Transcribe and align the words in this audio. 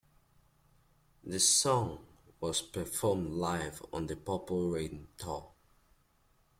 The 1.23 1.39
song 1.39 2.03
was 2.39 2.63
performed 2.63 3.33
live 3.33 3.85
on 3.93 4.07
the 4.07 4.15
Purple 4.15 4.71
Rain 4.71 5.07
Tour. 5.15 5.51